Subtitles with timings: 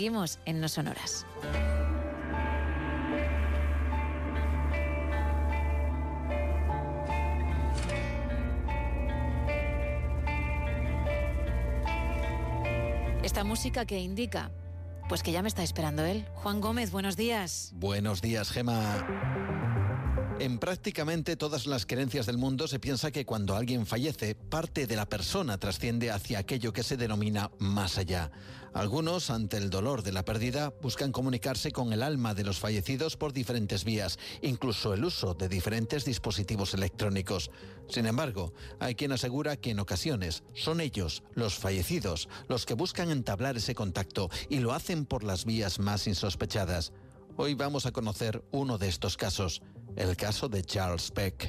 [0.00, 1.26] Seguimos en No Sonoras.
[13.22, 14.50] Esta música que indica,
[15.10, 16.24] pues que ya me está esperando él.
[16.32, 17.72] Juan Gómez, buenos días.
[17.74, 19.59] Buenos días, Gema.
[20.40, 24.96] En prácticamente todas las creencias del mundo se piensa que cuando alguien fallece, parte de
[24.96, 28.30] la persona trasciende hacia aquello que se denomina más allá.
[28.72, 33.18] Algunos, ante el dolor de la pérdida, buscan comunicarse con el alma de los fallecidos
[33.18, 37.50] por diferentes vías, incluso el uso de diferentes dispositivos electrónicos.
[37.90, 43.10] Sin embargo, hay quien asegura que en ocasiones son ellos, los fallecidos, los que buscan
[43.10, 46.94] entablar ese contacto y lo hacen por las vías más insospechadas.
[47.42, 49.62] Hoy vamos a conocer uno de estos casos
[49.96, 51.48] el caso de Charles Peck.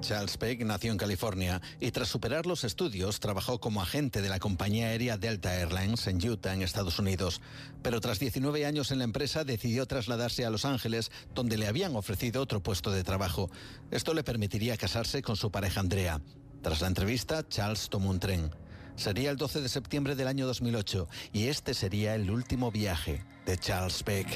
[0.00, 4.38] Charles Peck nació en California y tras superar los estudios trabajó como agente de la
[4.38, 7.40] compañía aérea Delta Airlines en Utah, en Estados Unidos.
[7.82, 11.96] Pero tras 19 años en la empresa decidió trasladarse a Los Ángeles, donde le habían
[11.96, 13.50] ofrecido otro puesto de trabajo.
[13.90, 16.20] Esto le permitiría casarse con su pareja Andrea.
[16.62, 18.52] Tras la entrevista, Charles tomó un tren.
[18.94, 23.58] Sería el 12 de septiembre del año 2008 y este sería el último viaje de
[23.58, 24.26] Charles Peck.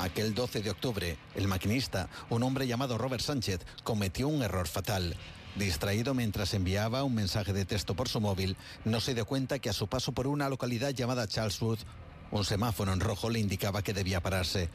[0.00, 5.16] Aquel 12 de octubre, el maquinista, un hombre llamado Robert Sánchez, cometió un error fatal.
[5.56, 9.70] Distraído mientras enviaba un mensaje de texto por su móvil, no se dio cuenta que
[9.70, 11.78] a su paso por una localidad llamada Charleswood,
[12.30, 14.68] un semáforo en rojo le indicaba que debía pararse.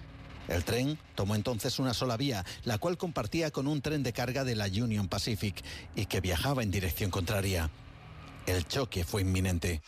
[0.48, 4.44] El tren tomó entonces una sola vía, la cual compartía con un tren de carga
[4.44, 5.64] de la Union Pacific
[5.96, 7.70] y que viajaba en dirección contraria.
[8.48, 9.82] El choque fue inminente.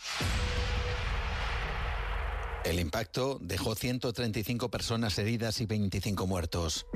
[2.64, 6.86] El impacto dejó 135 personas heridas y 25 muertos.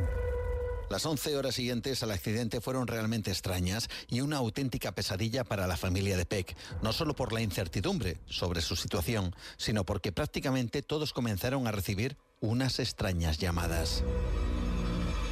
[0.88, 5.76] Las 11 horas siguientes al accidente fueron realmente extrañas y una auténtica pesadilla para la
[5.76, 11.12] familia de Peck, no solo por la incertidumbre sobre su situación, sino porque prácticamente todos
[11.12, 14.02] comenzaron a recibir unas extrañas llamadas.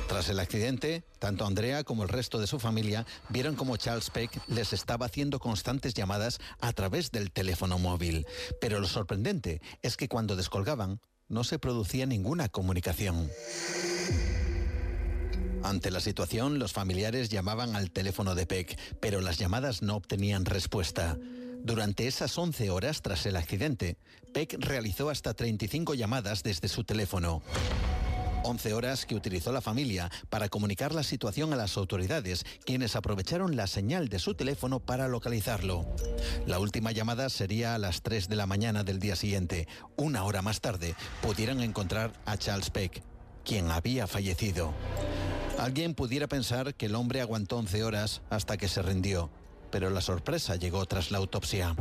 [0.09, 4.41] Tras el accidente, tanto Andrea como el resto de su familia vieron como Charles Peck
[4.47, 8.27] les estaba haciendo constantes llamadas a través del teléfono móvil.
[8.61, 13.29] Pero lo sorprendente es que cuando descolgaban, no se producía ninguna comunicación.
[15.65, 20.45] Ante la situación, los familiares llamaban al teléfono de Peck, pero las llamadas no obtenían
[20.45, 21.19] respuesta.
[21.65, 23.99] Durante esas 11 horas tras el accidente,
[24.33, 27.43] Peck realizó hasta 35 llamadas desde su teléfono.
[28.47, 33.57] 11 horas que utilizó la familia para comunicar la situación a las autoridades, quienes aprovecharon
[33.57, 35.85] la señal de su teléfono para localizarlo.
[36.47, 39.67] La última llamada sería a las 3 de la mañana del día siguiente.
[39.97, 43.03] Una hora más tarde, pudieran encontrar a Charles Peck,
[43.45, 44.73] quien había fallecido.
[45.59, 49.29] Alguien pudiera pensar que el hombre aguantó 11 horas hasta que se rindió,
[49.73, 51.75] pero la sorpresa llegó tras la autopsia.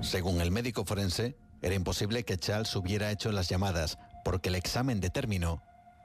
[0.00, 5.00] Según el médico forense, era imposible que Charles hubiera hecho las llamadas porque el examen
[5.00, 5.62] determinó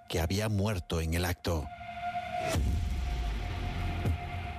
[0.10, 1.68] que había muerto en el acto.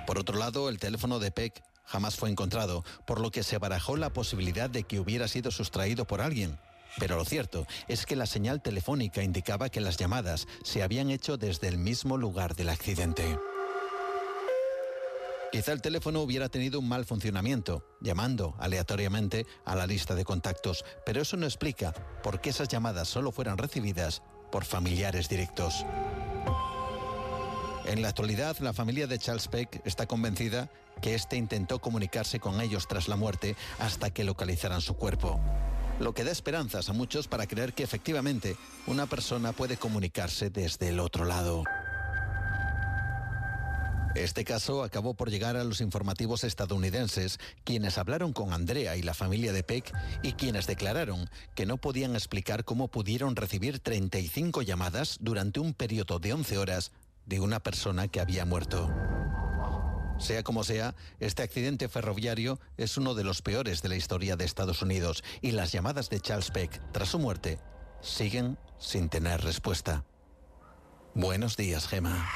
[0.05, 3.97] Por otro lado, el teléfono de Peck jamás fue encontrado, por lo que se barajó
[3.97, 6.57] la posibilidad de que hubiera sido sustraído por alguien.
[6.97, 11.37] Pero lo cierto es que la señal telefónica indicaba que las llamadas se habían hecho
[11.37, 13.37] desde el mismo lugar del accidente.
[15.55, 20.83] Quizá el teléfono hubiera tenido un mal funcionamiento, llamando aleatoriamente a la lista de contactos,
[21.05, 24.21] pero eso no explica por qué esas llamadas solo fueran recibidas
[24.51, 25.85] por familiares directos.
[27.85, 30.69] En la actualidad, la familia de Charles Peck está convencida
[31.01, 35.39] que éste intentó comunicarse con ellos tras la muerte hasta que localizaran su cuerpo.
[36.01, 40.89] Lo que da esperanzas a muchos para creer que efectivamente una persona puede comunicarse desde
[40.89, 41.63] el otro lado.
[44.15, 49.13] Este caso acabó por llegar a los informativos estadounidenses, quienes hablaron con Andrea y la
[49.13, 49.93] familia de Peck
[50.23, 56.19] y quienes declararon que no podían explicar cómo pudieron recibir 35 llamadas durante un periodo
[56.19, 56.93] de 11 horas
[57.25, 58.89] de una persona que había muerto.
[60.17, 64.45] Sea como sea, este accidente ferroviario es uno de los peores de la historia de
[64.45, 67.59] Estados Unidos y las llamadas de Charles Peck tras su muerte
[67.99, 70.05] siguen sin tener respuesta.
[71.13, 72.29] Buenos días, Gema.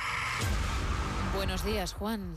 [1.40, 2.36] Buenos días, Juan.